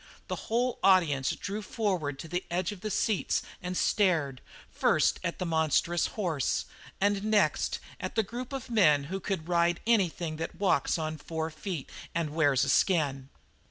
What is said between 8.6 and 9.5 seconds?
men who could